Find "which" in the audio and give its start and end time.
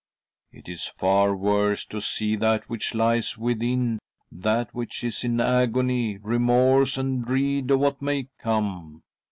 2.67-2.95, 4.71-5.03